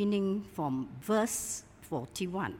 [0.00, 2.54] beginning from verse 41.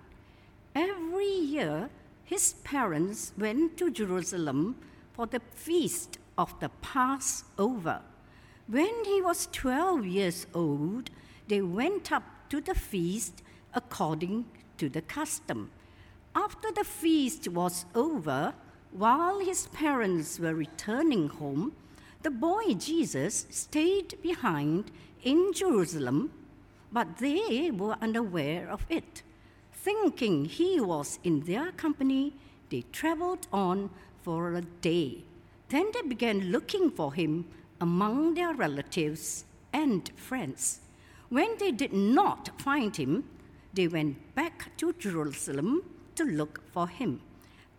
[0.74, 1.88] Every year,
[2.22, 4.76] his parents went to Jerusalem
[5.14, 8.02] for the feast of the Passover.
[8.66, 11.08] When he was 12 years old,
[11.48, 14.44] they went up to the feast according
[14.76, 15.70] to the custom.
[16.34, 18.52] After the feast was over,
[18.92, 21.72] while his parents were returning home,
[22.22, 24.90] the boy Jesus stayed behind
[25.22, 26.32] in Jerusalem,
[26.92, 29.22] but they were unaware of it.
[29.72, 32.34] Thinking he was in their company,
[32.70, 33.90] they traveled on
[34.22, 35.24] for a day.
[35.68, 37.46] Then they began looking for him
[37.80, 40.80] among their relatives and friends.
[41.28, 43.24] When they did not find him,
[43.72, 45.82] they went back to Jerusalem
[46.16, 47.20] to look for him.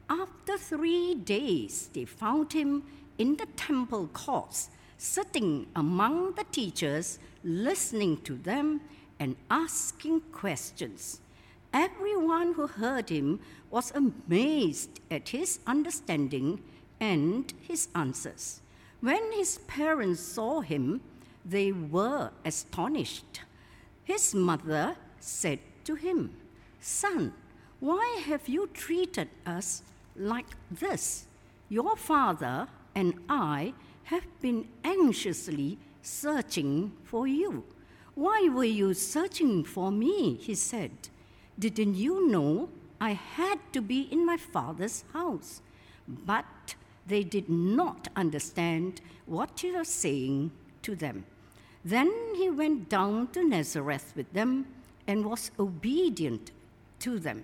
[0.10, 2.84] After three days, they found him
[3.18, 8.82] in the temple courts, sitting among the teachers, listening to them
[9.22, 11.22] and asking questions.
[11.72, 16.60] Everyone who heard him was amazed at his understanding
[17.00, 18.62] and his answers.
[19.00, 21.02] When his parents saw him,
[21.46, 23.41] they were astonished.
[24.04, 26.35] His mother said to him,
[26.80, 27.34] Son,
[27.80, 29.84] why have you treated us
[30.16, 31.26] like this?
[31.70, 33.74] Your father and I
[34.06, 37.63] have been anxiously searching for you.
[38.15, 40.35] Why were you searching for me?
[40.35, 40.91] He said.
[41.57, 45.62] Didn't you know I had to be in my father's house?
[46.07, 46.76] But
[47.07, 50.51] they did not understand what he was saying
[50.84, 51.26] to them.
[51.84, 54.67] Then he went down to Nazareth with them
[55.07, 56.51] and was obedient
[56.99, 57.43] to them.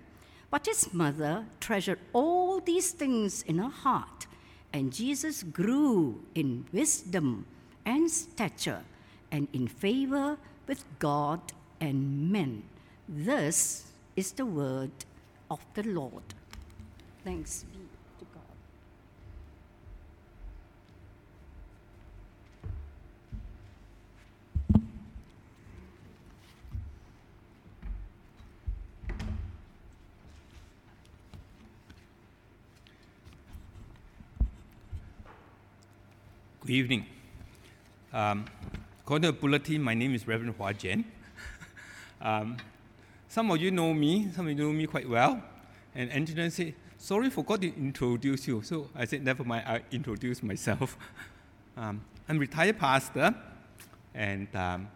[0.49, 4.27] But his mother treasured all these things in her heart,
[4.71, 7.45] and Jesus grew in wisdom
[7.85, 8.83] and stature
[9.31, 11.39] and in favor with God
[11.79, 12.63] and men.
[13.07, 14.91] This is the word
[15.49, 16.23] of the Lord.
[17.23, 17.79] Thanks be
[18.19, 18.41] to God.
[36.61, 37.05] Good evening.
[38.11, 38.45] Um,
[39.07, 41.05] according to the bulletin, my name is Reverend Hwa Jen.
[42.21, 42.57] um,
[43.29, 45.41] some of you know me, some of you know me quite well.
[45.95, 48.61] And engineer said, sorry, forgot to introduce you.
[48.63, 50.97] So I said, never mind, I introduce myself.
[51.77, 53.33] um, I'm retired pastor,
[54.13, 54.89] and um,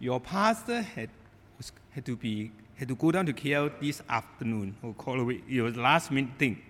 [0.00, 1.08] your pastor had,
[1.56, 5.40] was, had to be had to go down to KL this afternoon or call away.
[5.48, 6.60] It was last minute thing.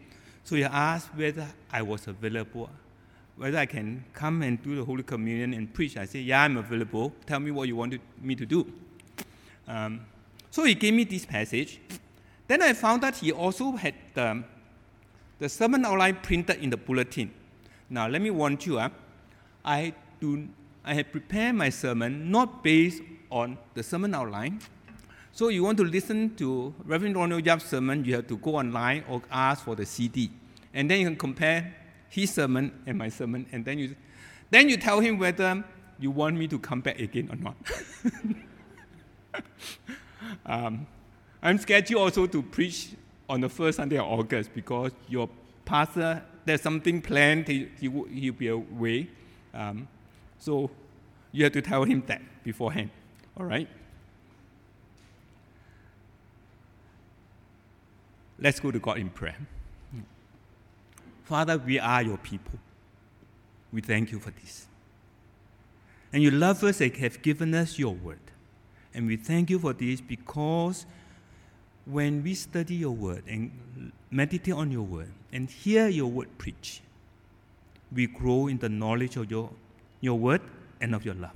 [0.45, 2.71] So he asked whether I was available
[3.37, 5.97] whether I can come and do the Holy Communion and preach.
[5.97, 7.13] I said, Yeah, I'm available.
[7.27, 8.67] Tell me what you want me to do.
[9.69, 10.01] Um,
[10.51, 11.81] so he gave me this passage.
[12.49, 14.43] Then I found that he also had the,
[15.39, 17.33] the sermon outline printed in the bulletin.
[17.91, 18.89] Now, let me warn you, uh,
[19.65, 20.49] I, do,
[20.85, 24.61] I have prepared my sermon not based on the sermon outline.
[25.33, 29.05] So you want to listen to Reverend Ronald Yap's sermon, you have to go online
[29.09, 30.31] or ask for the CD.
[30.73, 31.75] And then you can compare
[32.09, 33.97] his sermon and my sermon, and then you,
[34.51, 35.65] then you tell him whether
[35.99, 37.57] you want me to come back again or not.
[40.47, 40.87] um,
[41.43, 42.91] I'm scheduled also to preach
[43.29, 45.29] on the first Sunday of August because your
[45.65, 49.09] pastor, there's something planned, he, he, he'll be away.
[49.53, 49.89] Um,
[50.39, 50.71] so
[51.33, 52.91] you have to tell him that beforehand,
[53.39, 53.69] all right?
[58.39, 59.37] Let's go to God in prayer.
[61.27, 62.57] Father, we are your people.
[63.73, 64.69] We thank you for this.
[66.13, 68.21] And you love us and have given us your word.
[68.95, 70.87] And we thank you for this because
[71.85, 76.83] when we study your word and meditate on your word and hear your word preached,
[77.93, 79.51] we grow in the knowledge of your,
[80.01, 80.43] your word
[80.81, 81.35] and of your love.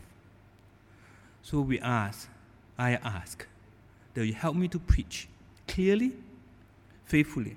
[1.43, 2.29] So we ask,
[2.79, 3.45] I ask,
[4.15, 5.29] that you help me to preach
[5.67, 6.13] clearly,
[7.07, 7.57] faithfully,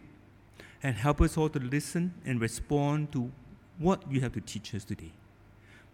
[0.83, 3.31] and help us all to listen and respond to
[3.79, 5.11] what you have to teach us today.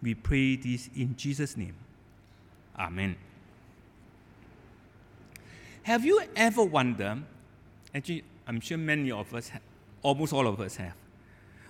[0.02, 1.76] We pray this in Jesus' name.
[2.78, 3.16] Amen.
[5.84, 7.24] Have you ever wondered,
[7.94, 9.62] actually, I'm sure many of us, have,
[10.02, 10.94] almost all of us have,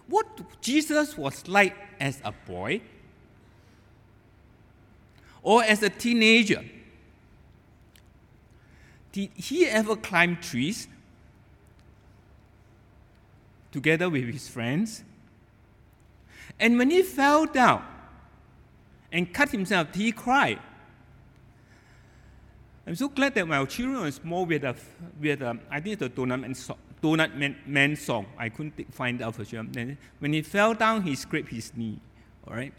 [0.08, 2.82] what Jesus was like as a boy
[5.44, 6.64] or as a teenager?
[9.12, 10.88] Did he ever climb trees?
[13.72, 15.04] Together with his friends.
[16.60, 17.86] And when he fell down
[19.12, 20.60] and cut himself, he cried.
[22.86, 24.76] I'm so glad that my children were small with a,
[25.22, 28.26] with a I think it's the Donut Man, so, Donut Man, Man song.
[28.38, 29.64] I couldn't find out for sure.
[29.64, 32.00] Then when he fell down, he scraped his knee.
[32.48, 32.74] All right.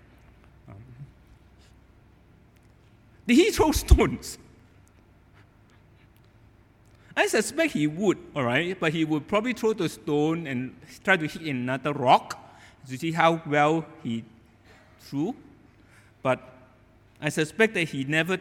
[0.69, 0.75] Um,
[3.26, 4.37] did he throw stones?
[7.17, 11.17] I suspect he would, all right, but he would probably throw the stone and try
[11.17, 12.39] to hit another rock
[12.89, 14.25] to see how well he
[15.01, 15.35] threw.
[16.23, 16.41] But
[17.21, 18.39] I suspect that he never,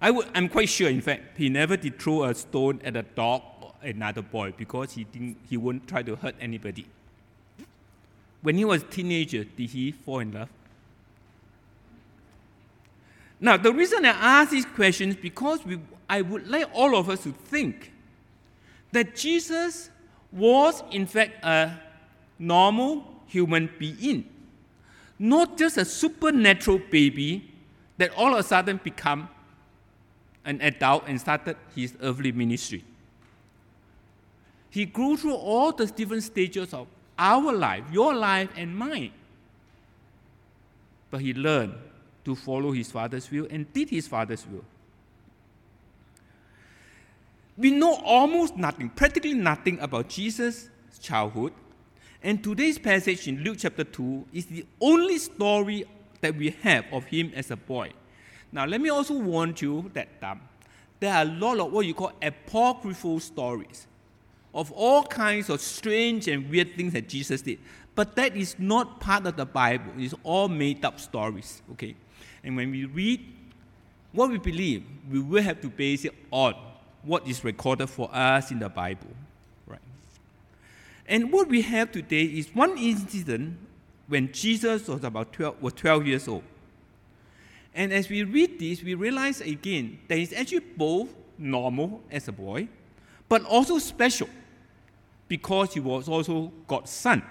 [0.00, 3.02] I would, I'm quite sure, in fact, he never did throw a stone at a
[3.02, 6.86] dog or another boy because he, didn't, he wouldn't try to hurt anybody.
[8.42, 10.48] When he was a teenager, did he fall in love?
[13.40, 17.22] Now, the reason I ask these questions because we, I would like all of us
[17.22, 17.92] to think
[18.92, 19.90] that Jesus
[20.32, 21.72] was, in fact, a
[22.38, 24.28] normal human being,
[25.18, 27.52] not just a supernatural baby
[27.98, 29.28] that all of a sudden become
[30.44, 32.84] an adult and started his earthly ministry.
[34.70, 36.86] He grew through all the different stages of
[37.18, 39.12] our life, your life and mine.
[41.10, 41.74] But he learned
[42.28, 44.64] to follow his father's will and did his father's will.
[47.56, 50.68] We know almost nothing, practically nothing about Jesus'
[51.00, 51.54] childhood.
[52.22, 55.86] And today's passage in Luke chapter 2 is the only story
[56.20, 57.92] that we have of him as a boy.
[58.52, 60.42] Now, let me also warn you that um,
[61.00, 63.86] there are a lot of what you call apocryphal stories
[64.52, 67.58] of all kinds of strange and weird things that Jesus did.
[67.94, 69.92] But that is not part of the Bible.
[69.96, 71.62] It's all made up stories.
[71.72, 71.96] Okay?
[72.48, 73.20] And when we read
[74.10, 76.54] what we believe, we will have to base it on
[77.02, 79.10] what is recorded for us in the Bible.
[79.66, 79.82] Right?
[81.06, 83.58] And what we have today is one incident
[84.06, 86.42] when Jesus was about 12, was 12 years old.
[87.74, 92.32] And as we read this, we realize again that he's actually both normal as a
[92.32, 92.66] boy,
[93.28, 94.30] but also special
[95.28, 97.22] because he was also God's son.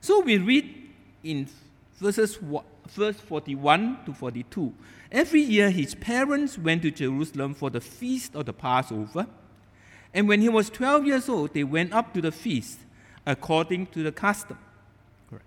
[0.00, 0.90] So we read
[1.22, 1.48] in
[2.00, 2.42] verses
[2.88, 4.72] verse 41 to 42.
[5.10, 9.26] Every year his parents went to Jerusalem for the feast of the Passover.
[10.12, 12.78] And when he was 12 years old, they went up to the feast
[13.26, 14.58] according to the custom.
[15.30, 15.44] Correct.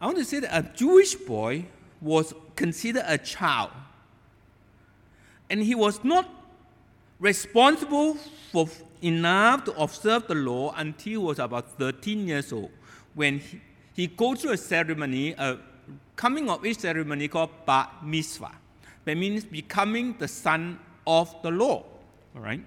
[0.00, 1.66] I want to say that a Jewish boy
[2.00, 3.70] was considered a child.
[5.48, 6.28] And he was not
[7.18, 8.14] responsible
[8.52, 8.68] for
[9.02, 12.70] enough to observe the law until he was about 13 years old
[13.14, 13.60] when he,
[13.94, 15.58] he goes through a ceremony, a
[16.16, 18.52] coming of age ceremony called Bar Mitzvah.
[19.04, 21.84] That means becoming the son of the law.
[22.34, 22.60] All right?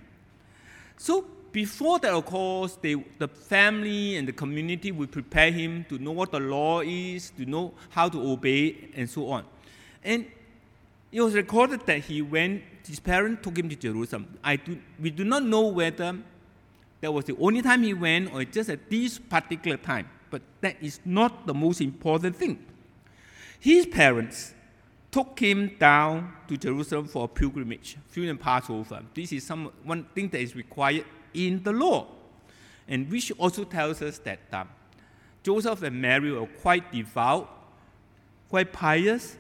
[0.98, 5.98] So before that, of course, they, the family and the community will prepare him to
[5.98, 9.44] know what the law is, to know how to obey, and so on.
[10.04, 10.26] And
[11.12, 14.38] it was recorded that he went, his parents took him to Jerusalem.
[14.44, 16.18] I do, we do not know whether
[17.02, 20.76] that was the only time he went or just at this particular time, but that
[20.82, 22.64] is not the most important thing.
[23.60, 24.54] His parents
[25.12, 29.02] took him down to Jerusalem for a pilgrimage, during Passover.
[29.14, 32.08] This is some, one thing that is required in the law,
[32.88, 34.70] and which also tells us that um,
[35.44, 37.50] Joseph and Mary were quite devout,
[38.50, 39.38] quite pious,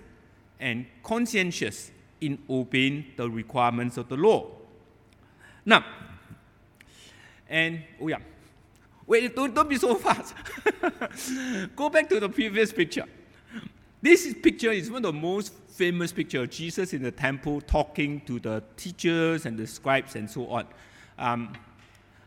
[0.59, 1.91] and conscientious
[2.21, 4.47] in obeying the requirements of the law.
[5.65, 5.85] Now,
[7.49, 8.19] and oh yeah,
[9.07, 10.35] wait, don't, don't be so fast.
[11.75, 13.05] Go back to the previous picture.
[14.01, 18.21] This picture is one of the most famous pictures of Jesus in the temple talking
[18.21, 20.67] to the teachers and the scribes and so on.
[21.17, 21.53] Um,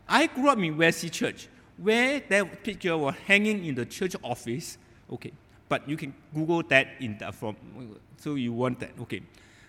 [0.09, 1.47] I grew up in Wesley Church,
[1.77, 4.77] where that picture was hanging in the church office.
[5.11, 5.31] Okay,
[5.69, 7.55] but you can Google that in the from,
[8.17, 8.91] so you want that.
[9.01, 9.21] Okay,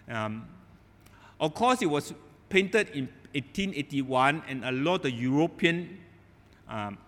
[0.08, 0.46] um,
[1.38, 2.12] of course it was
[2.48, 6.01] painted in 1881, and a lot of European
[6.68, 6.98] um,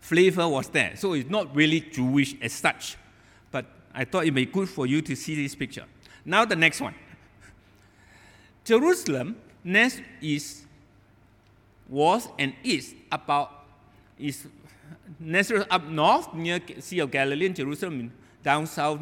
[0.00, 0.96] flavor was there.
[0.96, 2.96] So it's not really Jewish as such.
[3.50, 5.84] But I thought it may be good for you to see this picture.
[6.24, 6.94] Now the next one.
[8.64, 10.64] Jerusalem next is
[11.88, 13.64] was and is about
[14.18, 14.46] is
[15.20, 19.00] Nazareth up north near Sea of Galilee and Jerusalem down south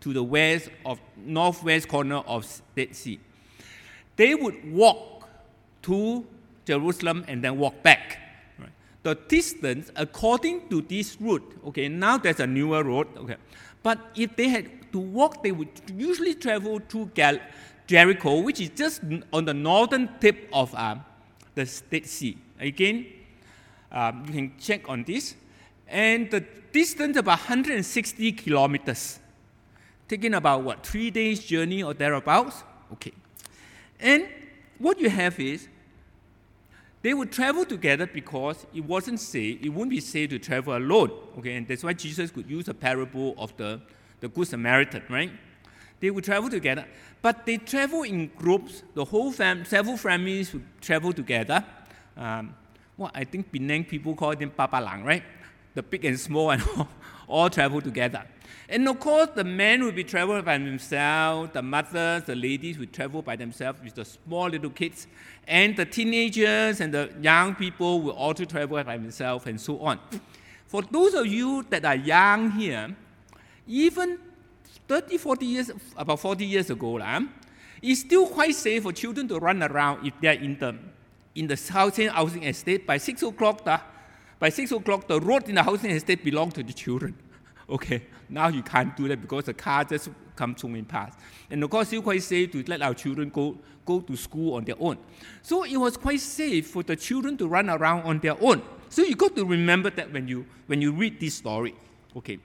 [0.00, 3.18] to the west of northwest corner of Dead Sea.
[4.16, 5.28] They would walk
[5.82, 6.26] to
[6.68, 8.18] Jerusalem and then walk back.
[8.58, 8.70] Right.
[9.02, 13.36] The distance, according to this route, okay, now there's a newer road, okay,
[13.82, 17.40] but if they had to walk, they would usually travel to Gal-
[17.86, 19.00] Jericho, which is just
[19.32, 21.04] on the northern tip of um,
[21.54, 22.36] the Dead Sea.
[22.60, 23.06] Again,
[23.90, 25.34] um, you can check on this.
[25.86, 29.20] And the distance about 160 kilometers.
[30.08, 32.64] taking about what, three days journey or thereabouts?
[32.92, 33.12] Okay.
[34.00, 34.26] And
[34.78, 35.68] what you have is
[37.02, 41.10] they would travel together because it wasn't safe, it wouldn't be safe to travel alone.
[41.38, 43.80] Okay, and that's why Jesus could use a parable of the,
[44.20, 45.30] the Good Samaritan, right?
[46.00, 46.86] They would travel together,
[47.22, 48.82] but they travel in groups.
[48.94, 51.64] The whole fam, several families would travel together.
[52.16, 52.54] Um,
[52.96, 55.22] well, I think Penang people call them papalang, right?
[55.74, 56.88] The big and small and all,
[57.28, 58.24] all travel together.
[58.70, 62.86] And of course, the men will be traveling by themselves, the mothers, the ladies will
[62.86, 65.06] travel by themselves with the small little kids,
[65.46, 69.98] and the teenagers and the young people will also travel by themselves, and so on.
[70.66, 72.94] For those of you that are young here,
[73.66, 74.18] even
[74.86, 77.20] 30, 40 years, about 40 years ago, uh,
[77.80, 80.76] it's still quite safe for children to run around if they're in the,
[81.34, 82.86] in the housing, housing estate.
[82.86, 83.80] By 6 o'clock, the,
[84.38, 87.14] by 6 o'clock, the road in the housing estate belong to the children.
[87.70, 91.18] Okay, now you can't do that because the car just comes zooming past.
[91.50, 94.64] And of course, it's quite safe to let our children go, go to school on
[94.64, 94.98] their own.
[95.42, 98.62] So it was quite safe for the children to run around on their own.
[98.88, 101.74] So you got to remember that when you, when you read this story.
[102.16, 102.38] Okay.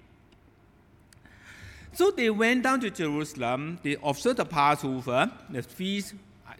[1.93, 6.15] So they went down to Jerusalem, they observed the Passover, the feast
[6.47, 6.53] uh,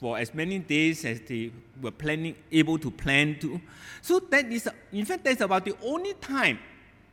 [0.00, 3.60] for as many days as they were planning, able to plan to.
[4.02, 6.58] So that is, in fact, that's about the only time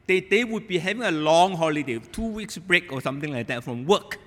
[0.07, 3.63] they, they would be having a long holiday, two weeks break or something like that
[3.63, 4.19] from work.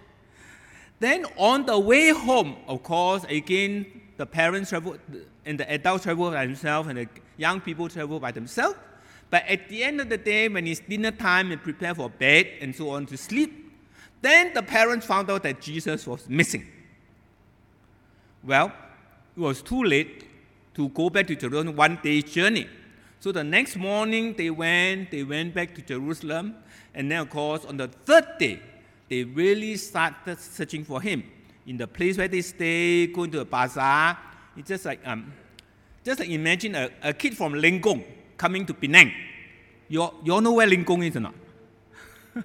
[0.98, 4.96] Then on the way home, of course, again, the parents travel
[5.44, 8.76] and the adults travel by themselves and the young people travel by themselves.
[9.28, 12.46] But at the end of the day, when it's dinner time and prepare for bed
[12.60, 13.72] and so on to sleep,
[14.22, 16.66] then the parents found out that Jesus was missing.
[18.42, 18.72] Well,
[19.36, 20.24] it was too late
[20.74, 22.68] to go back to Jerusalem one day's journey.
[23.20, 26.54] So the next morning they went, they went back to Jerusalem,
[26.94, 28.60] and then of course on the third day,
[29.08, 31.24] they really started searching for him.
[31.66, 34.18] In the place where they stay, going to a bazaar.
[34.56, 35.32] It's just like um,
[36.04, 38.04] just like imagine a, a kid from Lenggong
[38.36, 39.12] coming to Penang.
[39.88, 41.34] You, you all know where Lenggong is or not?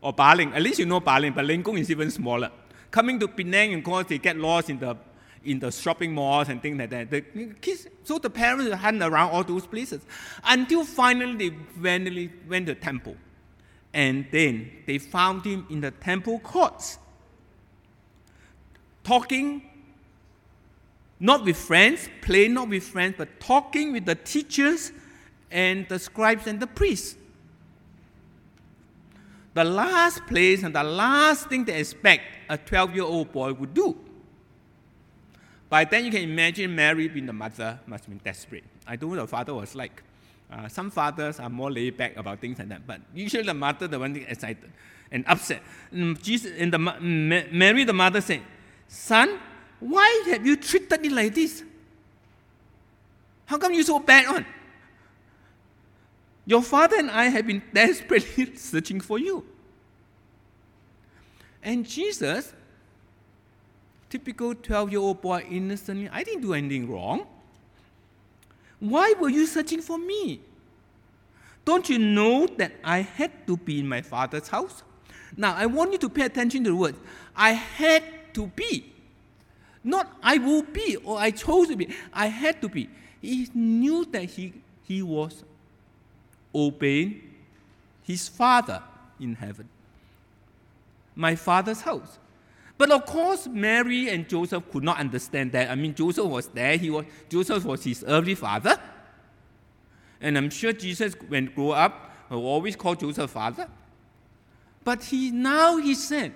[0.00, 0.52] or Baling.
[0.52, 2.50] At least you know Baling, but Lenggong is even smaller.
[2.90, 4.96] Coming to Penang, of course, they get lost in the
[5.44, 7.10] in the shopping malls and things like that.
[7.10, 7.20] The
[7.60, 10.02] kids, so the parents hunt around all those places
[10.44, 13.16] until finally they finally went to the temple.
[13.92, 16.98] And then they found him in the temple courts,
[19.04, 19.62] talking
[21.20, 24.92] not with friends, playing not with friends, but talking with the teachers
[25.50, 27.16] and the scribes and the priests.
[29.54, 33.72] The last place and the last thing they expect a 12 year old boy would
[33.72, 33.96] do.
[35.74, 38.62] By then, you can imagine Mary being the mother must have been desperate.
[38.86, 40.04] I don't know what the father was like.
[40.48, 43.88] Uh, some fathers are more laid back about things like that, but usually the mother,
[43.88, 44.70] the one excited
[45.10, 45.62] and upset.
[45.90, 48.42] And Jesus and the Mary, the mother, said,
[48.86, 49.40] "Son,
[49.80, 51.64] why have you treated me like this?
[53.46, 54.46] How come you so bad on?
[56.46, 59.44] Your father and I have been desperately searching for you."
[61.64, 62.54] And Jesus
[64.14, 67.26] typical 12 year old boy innocently, I didn't do anything wrong.
[68.78, 70.40] Why were you searching for me?
[71.64, 74.84] Don't you know that I had to be in my father's house?
[75.36, 76.98] Now, I want you to pay attention to the words.
[77.34, 78.04] I had
[78.34, 78.92] to be.
[79.82, 81.88] Not I will be or I chose to be.
[82.12, 82.88] I had to be.
[83.20, 84.52] He knew that he,
[84.84, 85.42] he was
[86.54, 87.20] obeying
[88.04, 88.80] his father
[89.18, 89.68] in heaven.
[91.16, 92.18] My father's house.
[92.76, 95.70] But of course, Mary and Joseph could not understand that.
[95.70, 96.76] I mean, Joseph was there.
[96.76, 98.78] He was, Joseph was his earthly father.
[100.20, 103.68] And I'm sure Jesus, when grew up, always called Joseph father.
[104.82, 106.32] But he now he said,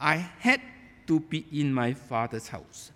[0.00, 0.60] I had
[1.06, 2.92] to be in my father's house.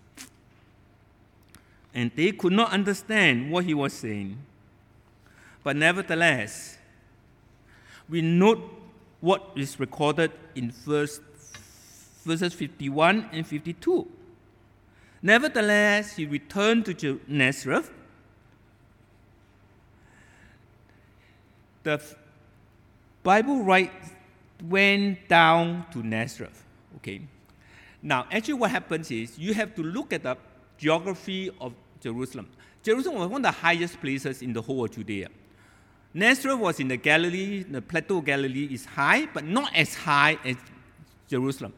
[1.93, 4.37] And they could not understand what he was saying.
[5.63, 6.77] But nevertheless,
[8.07, 8.59] we note
[9.21, 11.19] what is recorded in verse
[12.25, 14.07] verses 51 and 52.
[15.21, 17.91] Nevertheless, he returned to Nazareth.
[21.83, 22.01] The
[23.23, 24.11] Bible writes,
[24.63, 26.63] went down to Nazareth.
[26.97, 27.21] Okay.
[28.01, 30.37] Now, actually, what happens is you have to look at the
[30.77, 32.47] geography of Jerusalem.
[32.83, 35.29] Jerusalem was one of the highest places in the whole of Judea.
[36.13, 40.37] Nazareth was in the Galilee, the plateau of Galilee is high, but not as high
[40.45, 40.55] as
[41.27, 41.73] Jerusalem.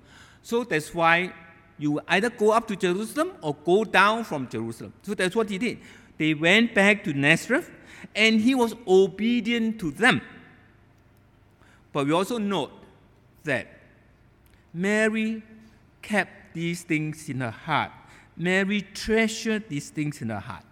[0.47, 1.33] So that's why
[1.77, 4.93] you either go up to Jerusalem or go down from Jerusalem.
[5.03, 5.79] So that's what he did.
[6.17, 7.69] They went back to Nazareth
[8.15, 10.21] and he was obedient to them.
[11.91, 12.71] But we also note
[13.43, 13.67] that
[14.73, 15.43] Mary
[16.01, 17.91] kept these things in her heart.
[18.37, 20.63] Mary treasured these things in her heart.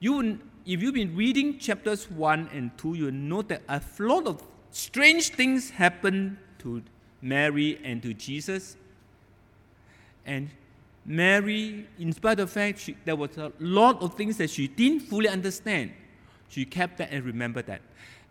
[0.00, 4.42] You, if you've been reading chapters 1 and 2, you'll note that a lot of
[4.70, 6.82] strange things happened to
[7.22, 8.76] Mary and to Jesus.
[10.24, 10.50] And
[11.04, 14.66] Mary, in spite of the fact she, there was a lot of things that she
[14.66, 15.92] didn't fully understand,
[16.48, 17.80] she kept that and remembered that.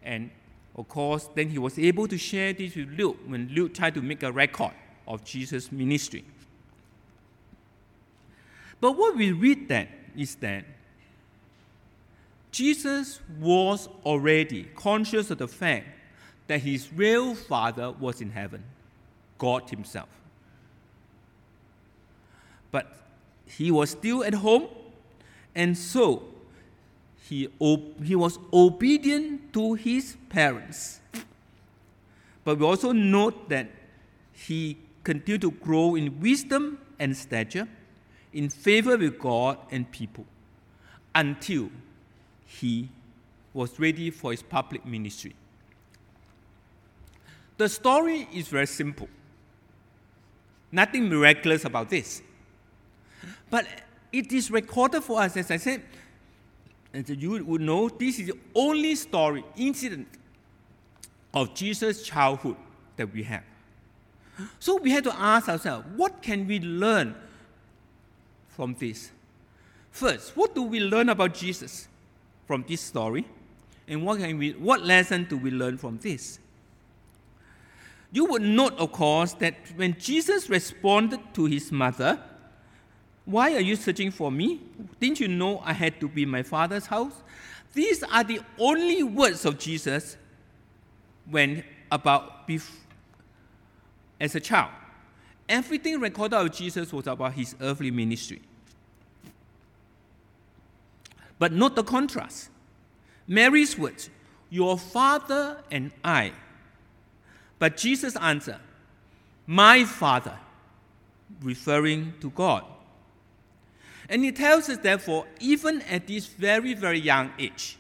[0.03, 0.29] And
[0.75, 4.01] of course, then he was able to share this with Luke when Luke tried to
[4.01, 4.73] make a record
[5.07, 6.25] of Jesus' ministry.
[8.81, 9.87] But what we read that
[10.17, 10.65] is that
[12.51, 15.87] Jesus was already conscious of the fact
[16.47, 18.63] that his real father was in heaven,
[19.37, 20.09] God Himself.
[22.71, 22.95] But
[23.45, 24.67] he was still at home,
[25.55, 26.23] and so
[27.27, 27.49] he,
[28.03, 30.99] he was obedient to his parents.
[32.43, 33.69] But we also note that
[34.31, 37.67] he continued to grow in wisdom and stature,
[38.33, 40.25] in favor with God and people,
[41.15, 41.69] until
[42.45, 42.89] he
[43.53, 45.33] was ready for his public ministry.
[47.57, 49.07] The story is very simple.
[50.71, 52.21] Nothing miraculous about this.
[53.50, 53.65] But
[54.12, 55.81] it is recorded for us, as I said,
[56.93, 60.07] and you would know this is the only story, incident
[61.33, 62.55] of Jesus' childhood
[62.95, 63.43] that we have.
[64.59, 67.15] So we have to ask ourselves, what can we learn
[68.50, 69.12] from this?
[69.91, 71.88] First, what do we learn about Jesus
[72.47, 73.25] from this story?
[73.88, 76.39] And what, can we, what lesson do we learn from this?
[78.15, 82.17] You would note, of course, that when Jesus responded to his mother,
[83.25, 84.62] why are you searching for me?
[85.01, 87.12] Didn't you know I had to be in my father's house?
[87.74, 90.15] These are the only words of Jesus
[91.29, 92.50] when about
[94.22, 94.72] as a child.
[95.50, 98.41] Everything recorded of Jesus was about his earthly ministry.
[101.37, 102.48] But note the contrast.
[103.27, 104.09] Mary's words,
[104.50, 106.31] Your father and I.
[107.59, 108.59] But Jesus answered,
[109.48, 110.37] My father,
[111.41, 112.63] referring to God.
[114.09, 117.77] And he tells us, therefore, even at this very, very young age,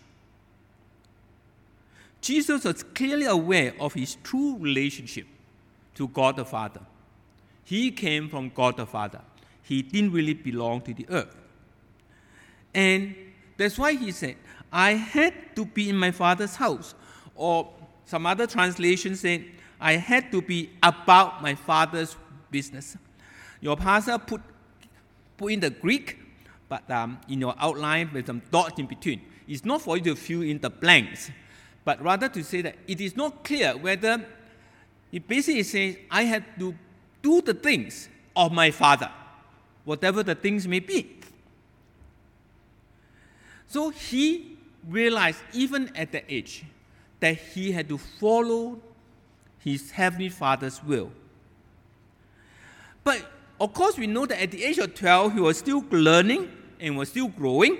[2.21, 5.27] Jesus was clearly aware of his true relationship
[5.93, 6.81] to God the Father.
[7.63, 9.21] He came from God the Father.
[9.61, 11.35] He didn't really belong to the earth.
[12.73, 13.15] And
[13.57, 14.37] that's why he said,
[14.71, 16.95] I had to be in my Father's house.
[17.35, 17.71] Or
[18.05, 19.45] some other translation say,
[19.79, 22.15] I had to be about my Father's
[22.49, 22.97] business.
[23.61, 24.41] Your pastor put
[25.37, 26.19] put in the Greek,
[26.69, 29.21] but um, in your outline with some dots in between.
[29.47, 31.29] It's not for you to fill in the blanks,
[31.83, 34.25] but rather to say that it is not clear whether
[35.11, 36.75] it basically says, I had to
[37.21, 39.09] do the things of my father,
[39.83, 41.19] whatever the things may be.
[43.67, 44.57] So he
[44.87, 46.65] realized, even at that age,
[47.19, 48.79] that he had to follow
[49.65, 51.11] his heavenly father's will.
[53.03, 56.51] But of course, we know that at the age of 12, he was still learning
[56.79, 57.77] and was still growing.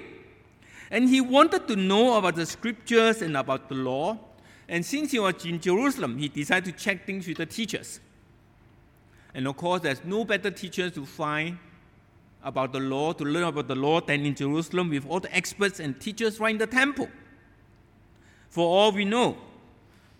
[0.90, 4.18] And he wanted to know about the scriptures and about the law.
[4.68, 8.00] And since he was in Jerusalem, he decided to check things with the teachers.
[9.34, 11.60] And of course, there's no better teachers to find
[12.44, 15.80] about the law, to learn about the law, than in Jerusalem with all the experts
[15.80, 17.10] and teachers right in the temple.
[18.50, 19.38] For all we know,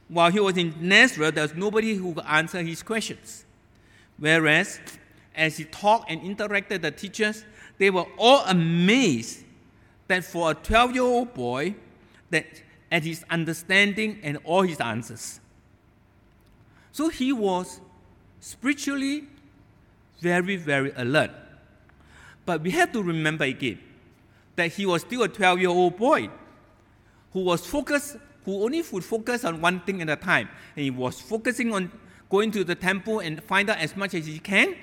[0.08, 3.46] while he was in Nazareth, there was nobody who could answer his questions.
[4.18, 4.80] Whereas
[5.36, 7.44] as he talked and interacted with the teachers,
[7.78, 9.44] they were all amazed
[10.08, 11.76] that for a 12 year old boy,
[12.30, 12.46] that
[12.92, 15.40] at his understanding and all his answers.
[16.92, 17.82] So he was
[18.40, 19.28] spiritually
[20.22, 21.32] very, very alert.
[22.46, 23.80] But we have to remember again
[24.56, 26.30] that he was still a 12 year old boy
[27.34, 30.48] who was focused, who only would focus on one thing at a time.
[30.76, 31.92] And he was focusing on
[32.30, 34.76] going to the temple and find out as much as he can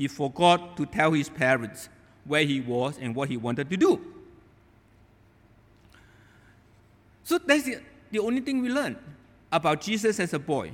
[0.00, 1.90] he forgot to tell his parents
[2.24, 4.00] where he was and what he wanted to do.
[7.22, 7.80] So that's the,
[8.10, 8.96] the only thing we learn
[9.52, 10.72] about Jesus as a boy.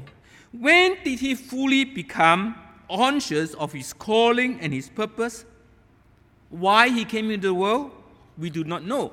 [0.53, 2.55] When did he fully become
[2.89, 5.45] conscious of his calling and his purpose?
[6.49, 7.91] Why he came into the world?
[8.39, 9.13] We do not know.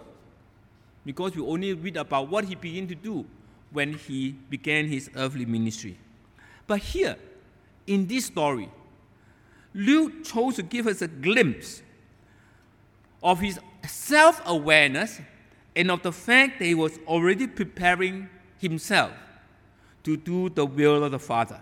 [1.05, 3.25] Because we only read about what he began to do
[3.71, 5.97] when he began his earthly ministry.
[6.67, 7.17] But here,
[7.87, 8.69] in this story,
[9.73, 11.81] Luke chose to give us a glimpse
[13.21, 15.19] of his self awareness
[15.75, 19.11] and of the fact that he was already preparing himself
[20.03, 21.59] to do the will of the Father.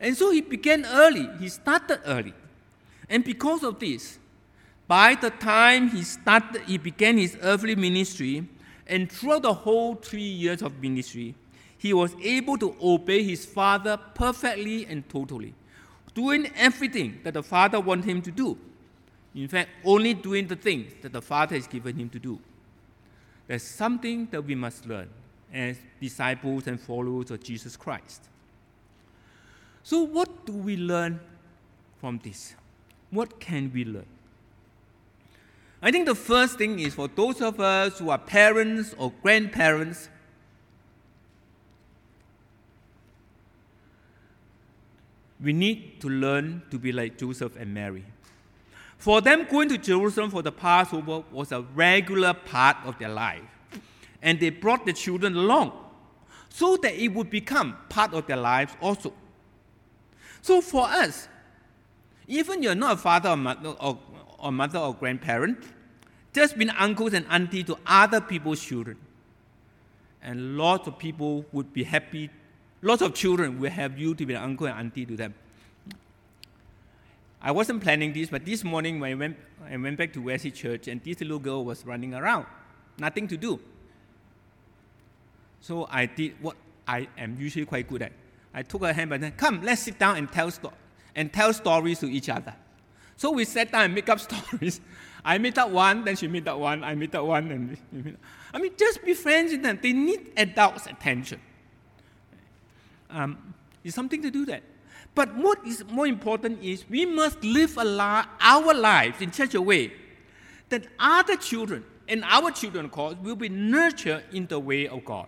[0.00, 2.34] And so he began early, he started early.
[3.08, 4.18] And because of this,
[4.88, 8.48] by the time he started, he began his earthly ministry,
[8.86, 11.34] and throughout the whole three years of ministry,
[11.76, 15.54] he was able to obey his father perfectly and totally,
[16.14, 18.56] doing everything that the father wanted him to do.
[19.34, 22.40] In fact, only doing the things that the father has given him to do.
[23.46, 25.08] There's something that we must learn
[25.52, 28.22] as disciples and followers of Jesus Christ.
[29.82, 31.20] So, what do we learn
[32.00, 32.54] from this?
[33.10, 34.06] What can we learn?
[35.80, 40.08] I think the first thing is for those of us who are parents or grandparents,
[45.40, 48.04] we need to learn to be like Joseph and Mary.
[48.96, 53.42] For them, going to Jerusalem for the Passover was a regular part of their life.
[54.20, 55.72] And they brought the children along
[56.48, 59.12] so that it would become part of their lives also.
[60.42, 61.28] So for us,
[62.26, 63.98] even you're not a father or mother or,
[64.38, 65.58] or mother or grandparent,
[66.32, 68.96] just being uncles and auntie to other people's children.
[70.22, 72.30] And lots of people would be happy,
[72.82, 75.34] lots of children will have you to be an uncle and auntie to them.
[77.40, 79.36] I wasn't planning this, but this morning when I went,
[79.70, 82.46] I went back to Wesley Church and this little girl was running around,
[82.98, 83.60] nothing to do.
[85.60, 88.12] So I did what I am usually quite good at.
[88.54, 90.72] I took her hand and said, Come, let's sit down and tell, sto-
[91.14, 92.54] and tell stories to each other.
[93.18, 94.80] So we sat down and make up stories.
[95.24, 98.16] I made up one, then she made up one, I made up one, and
[98.54, 99.78] I mean, just be friends with them.
[99.82, 101.40] They need adults' attention.
[103.10, 104.62] Um, it's something to do that.
[105.14, 109.60] But what is more important is we must live li- our lives in such a
[109.60, 109.92] way
[110.68, 115.04] that other children and our children, of course, will be nurtured in the way of
[115.04, 115.26] God,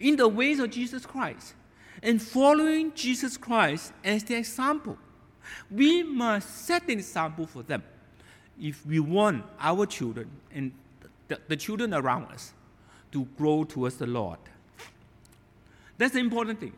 [0.00, 1.54] in the ways of Jesus Christ,
[2.02, 4.98] and following Jesus Christ as the example.
[5.70, 7.82] We must set an example for them
[8.60, 10.72] if we want our children and
[11.28, 12.52] the, the children around us
[13.12, 14.38] to grow towards the Lord.
[15.98, 16.72] That's the important thing.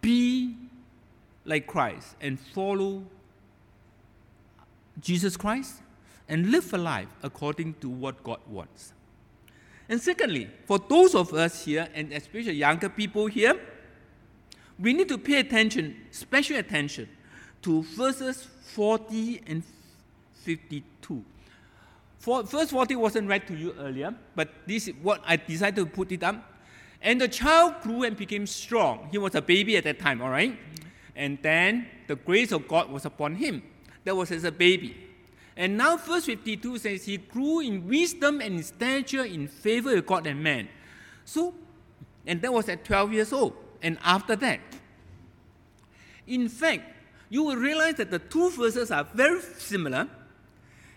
[0.00, 0.56] Be
[1.44, 3.04] like Christ and follow
[5.00, 5.80] Jesus Christ
[6.28, 8.92] and live a life according to what God wants.
[9.88, 13.60] And secondly, for those of us here, and especially younger people here,
[14.78, 17.08] we need to pay attention, special attention,
[17.64, 19.62] to verses 40 and
[20.42, 21.24] 52.
[22.18, 25.86] For, verse 40 wasn't read to you earlier, but this is what I decided to
[25.86, 26.52] put it up.
[27.00, 29.08] And the child grew and became strong.
[29.10, 30.58] He was a baby at that time, all right?
[31.16, 33.62] And then the grace of God was upon him.
[34.04, 34.96] That was as a baby.
[35.56, 40.06] And now, verse 52 says, He grew in wisdom and in stature, in favor with
[40.06, 40.68] God and man.
[41.24, 41.54] So,
[42.26, 43.54] and that was at 12 years old.
[43.80, 44.60] And after that,
[46.26, 46.93] in fact,
[47.34, 50.06] you will realize that the two verses are very similar.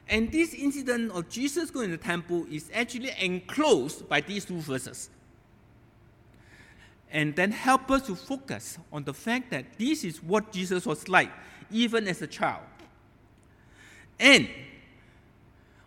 [0.07, 4.59] And this incident of Jesus going to the temple is actually enclosed by these two
[4.59, 5.09] verses
[7.11, 11.09] and then help us to focus on the fact that this is what Jesus was
[11.09, 11.31] like,
[11.71, 12.61] even as a child.
[14.19, 14.47] And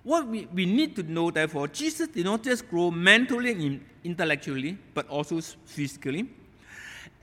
[0.02, 4.76] what we, we need to know, therefore, Jesus did not just grow mentally and intellectually,
[4.94, 6.28] but also physically,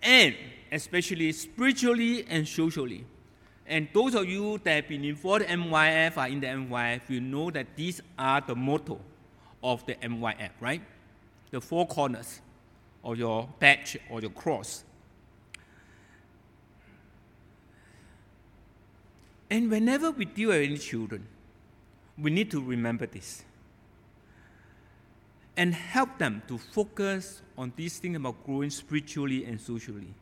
[0.01, 0.33] and
[0.71, 3.03] especially spiritually and socially.
[3.67, 7.19] And those of you that have been involved in MYF are in the MYF, you
[7.19, 8.99] know that these are the motto
[9.61, 10.81] of the MYF, right?
[11.51, 12.41] The four corners
[13.03, 14.85] or your badge or your cross.
[19.49, 21.27] And whenever we deal with any children,
[22.17, 23.43] we need to remember this
[25.55, 30.13] and help them to focus on this thing about growing spiritually and socially.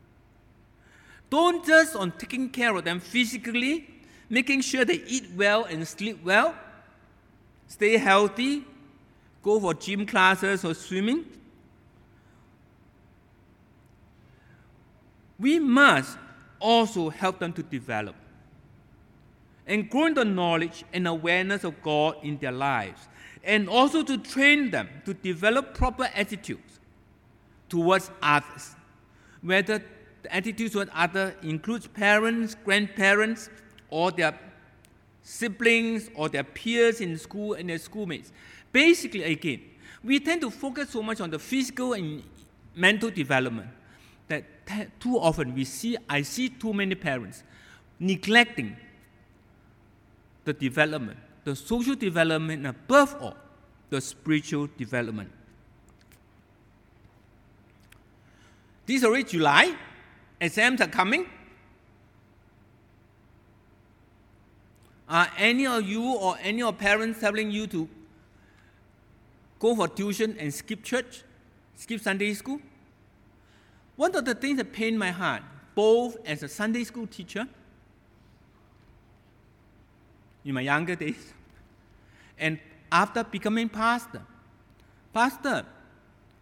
[1.30, 3.88] Don't just on taking care of them physically,
[4.30, 6.56] making sure they eat well and sleep well,
[7.68, 8.64] stay healthy,
[9.44, 11.26] go for gym classes or swimming.
[15.40, 16.18] we must
[16.60, 18.16] also help them to develop
[19.68, 23.08] and grow the knowledge and awareness of God in their lives,
[23.44, 26.80] and also to train them to develop proper attitudes
[27.68, 28.76] towards others,
[29.42, 29.84] whether
[30.26, 33.50] the attitudes towards others includes parents, grandparents,
[33.90, 34.38] or their
[35.22, 38.32] siblings, or their peers in school and their schoolmates.
[38.72, 39.62] Basically, again,
[40.04, 42.24] we tend to focus so much on the physical and
[42.76, 43.70] mental development
[44.28, 44.44] that
[45.00, 47.44] too often we see, I see too many parents
[48.00, 48.76] neglecting
[50.44, 53.38] the development, the social development, and above all,
[53.92, 55.32] the spiritual development.
[58.88, 59.76] This is already July,
[60.40, 61.28] exams are coming.
[65.08, 67.88] Are any of you or any of parents telling you to
[69.60, 71.24] go for tuition and skip church,
[71.76, 72.60] skip Sunday school?
[73.96, 75.44] One of the things that pain my heart,
[75.76, 77.48] both as a Sunday school teacher
[80.44, 81.34] in my younger days
[82.38, 82.60] and
[82.92, 84.22] after becoming pastor.
[85.14, 85.66] Pastor,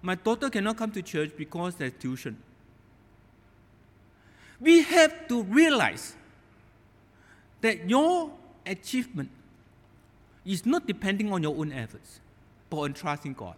[0.01, 2.37] my daughter cannot come to church because there's tuition.
[4.63, 6.15] We have to realize
[7.59, 8.31] that your
[8.65, 9.29] achievement
[10.45, 12.21] is not depending on your own efforts,
[12.69, 13.55] but on trusting God.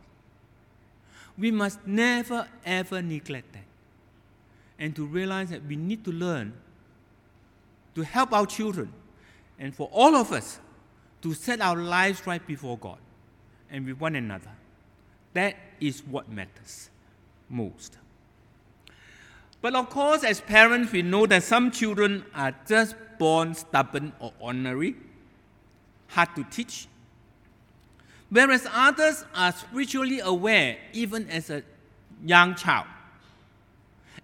[1.37, 3.65] We must never ever neglect that.
[4.79, 6.53] And to realize that we need to learn
[7.93, 8.91] to help our children
[9.59, 10.59] and for all of us
[11.21, 12.97] to set our lives right before God
[13.69, 14.51] and with one another.
[15.33, 16.89] That is what matters
[17.47, 17.97] most.
[19.65, 24.32] But of course, as parents, we know that some children are just born stubborn or
[24.38, 24.95] ornery,
[26.06, 26.88] hard to teach,
[28.30, 31.63] whereas others are spiritually aware even as a
[32.23, 32.86] young child.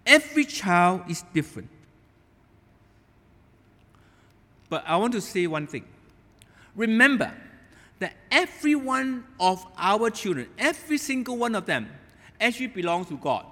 [0.05, 1.69] Every child is different.
[4.69, 5.85] But I want to say one thing.
[6.75, 7.33] Remember
[7.97, 11.89] that every one of our children, every single one of them,
[12.39, 13.50] actually belongs to God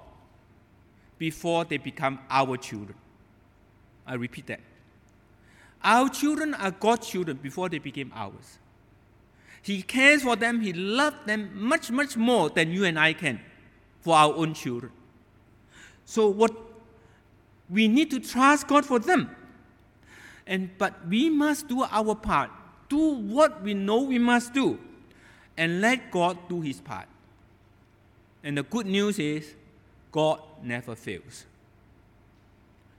[1.20, 2.96] before they become our children.
[4.06, 4.60] I repeat that.
[5.84, 8.58] Our children are God's children before they became ours.
[9.60, 13.38] He cares for them, He loves them much, much more than you and I can
[14.00, 14.92] for our own children.
[16.06, 16.56] So, what
[17.68, 19.30] we need to trust God for them.
[20.46, 22.50] And, but we must do our part.
[22.88, 24.78] Do what we know we must do.
[25.58, 27.06] And let God do His part.
[28.42, 29.54] And the good news is,
[30.12, 31.44] God never fails.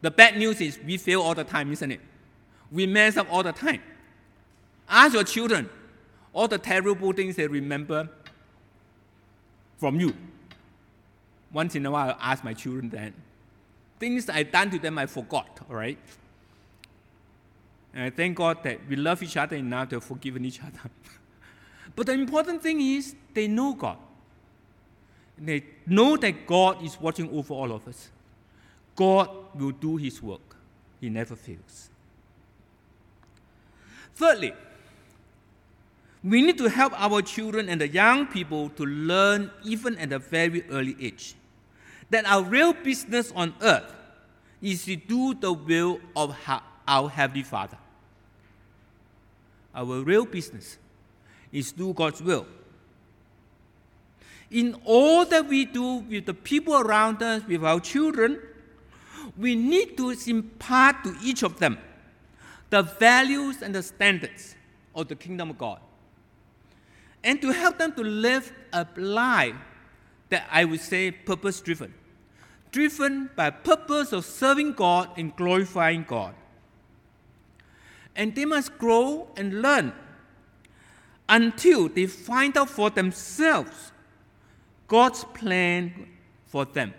[0.01, 2.01] The bad news is we fail all the time, isn't it?
[2.71, 3.81] We mess up all the time.
[4.89, 5.69] Ask your children
[6.33, 8.09] all the terrible things they remember
[9.77, 10.15] from you.
[11.51, 13.13] Once in a while, I ask my children that.
[13.99, 15.97] Things I've done to them, I forgot, all right?
[17.93, 20.89] And I thank God that we love each other enough to have forgiven each other.
[21.95, 23.97] but the important thing is they know God.
[25.41, 28.09] They know that God is watching over all of us.
[28.95, 30.55] God will do His work,
[30.99, 31.89] He never fails.
[34.13, 34.53] Thirdly,
[36.23, 40.19] we need to help our children and the young people to learn, even at a
[40.19, 41.33] very early age,
[42.11, 43.91] that our real business on earth
[44.61, 46.37] is to do the will of
[46.87, 47.77] our Heavenly Father.
[49.73, 50.77] Our real business
[51.51, 52.45] is to do God's will
[54.51, 58.39] in all that we do with the people around us, with our children,
[59.37, 61.77] we need to impart to each of them
[62.69, 64.55] the values and the standards
[64.93, 65.79] of the kingdom of God.
[67.23, 69.55] And to help them to live a life
[70.29, 71.93] that I would say purpose driven,
[72.71, 76.33] driven by purpose of serving God and glorifying God.
[78.15, 79.93] And they must grow and learn
[81.29, 83.90] until they find out for themselves
[84.91, 86.05] God's plan
[86.47, 86.93] for them.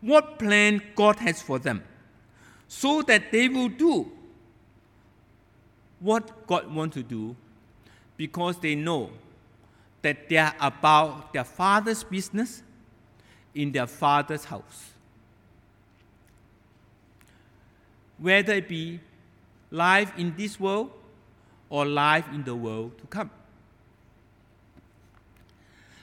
[0.00, 1.82] What plan God has for them.
[2.66, 4.10] So that they will do
[6.00, 7.36] what God wants to do
[8.16, 9.10] because they know
[10.00, 12.62] that they are about their father's business
[13.54, 14.92] in their father's house.
[18.16, 19.00] Whether it be
[19.70, 20.90] life in this world
[21.68, 23.30] or life in the world to come.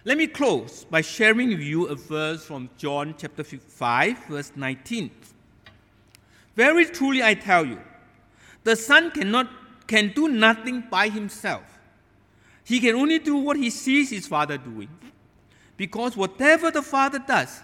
[0.06, 5.10] Let me close by sharing with you a verse from John chapter 5, verse 19.
[6.56, 7.80] Very truly I tell you,
[8.64, 9.50] the Son cannot
[9.88, 11.64] can do nothing by himself.
[12.64, 14.90] He can only do what he sees his Father doing.
[15.76, 17.62] Because whatever the Father does,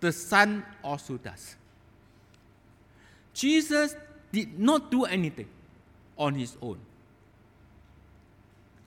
[0.00, 1.56] the Son also does.
[3.32, 3.94] Jesus
[4.32, 5.48] did not do anything
[6.18, 6.78] on his own.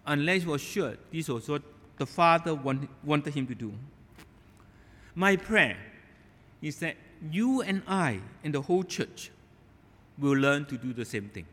[0.06, 1.62] Unless he was sure this was what
[1.99, 3.71] the Father want, wanted him to do.
[5.13, 5.77] My prayer
[6.62, 6.95] is that
[7.29, 9.29] you and I and the whole church
[10.17, 11.45] will learn to do the same thing.